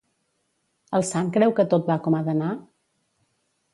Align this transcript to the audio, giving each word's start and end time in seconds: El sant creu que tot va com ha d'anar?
El 0.99 1.05
sant 1.11 1.29
creu 1.37 1.53
que 1.59 1.67
tot 1.75 1.87
va 1.93 1.99
com 2.07 2.17
ha 2.21 2.25
d'anar? 2.31 2.51